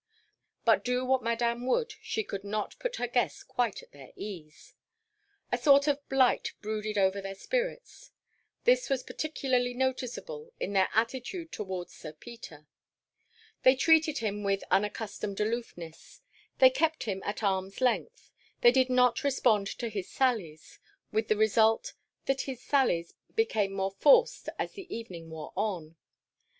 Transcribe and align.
But 0.65 0.83
do 0.83 1.05
what 1.05 1.21
Madame 1.21 1.67
would 1.67 1.93
she 2.01 2.23
could 2.23 2.43
not 2.43 2.79
put 2.79 2.95
her 2.95 3.05
guests 3.07 3.43
quite 3.43 3.83
at 3.83 3.91
their 3.91 4.13
ease. 4.15 4.73
A 5.51 5.59
sort 5.59 5.87
of 5.87 6.09
blight 6.09 6.53
brooded 6.59 6.97
over 6.97 7.21
their 7.21 7.35
spirits. 7.35 8.09
This 8.63 8.89
was 8.89 9.03
particularly 9.03 9.75
noticeable 9.75 10.53
in 10.59 10.73
their 10.73 10.89
attitude 10.95 11.51
towards 11.51 11.93
Sir 11.93 12.13
Peter. 12.13 12.65
They 13.61 13.75
treated 13.75 14.17
him 14.17 14.41
with 14.41 14.63
unaccustomed 14.71 15.39
aloofness; 15.39 16.21
they 16.57 16.71
kept 16.71 17.03
him 17.03 17.21
at 17.23 17.43
arm's 17.43 17.79
length; 17.79 18.31
they 18.61 18.71
did 18.71 18.89
not 18.89 19.23
respond 19.23 19.67
to 19.77 19.87
his 19.87 20.09
sallies; 20.09 20.79
with 21.11 21.27
the 21.27 21.37
result 21.37 21.93
that 22.25 22.41
his 22.49 22.59
sallies 22.59 23.13
became 23.35 23.71
more 23.73 23.91
forced 23.91 24.49
as 24.57 24.71
the 24.71 24.91
evening 24.91 25.29
wore 25.29 25.53
on. 25.55 25.95